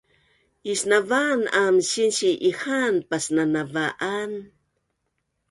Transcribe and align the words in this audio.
Isnavaan 0.71 1.41
aam 1.59 1.75
sinsi 1.89 2.31
ihaan 2.49 2.95
pasnanava’an 3.09 4.31